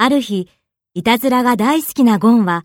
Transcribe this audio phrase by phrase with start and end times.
[0.00, 0.48] ある日、
[0.94, 2.64] いたずらが大好きなゴンは